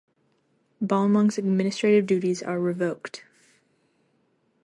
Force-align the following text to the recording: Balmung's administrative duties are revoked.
Balmung's 0.81 1.37
administrative 1.37 2.07
duties 2.07 2.41
are 2.41 2.59
revoked. 2.59 3.23